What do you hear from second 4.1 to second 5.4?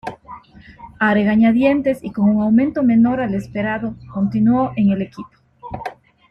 continuó en el equipo.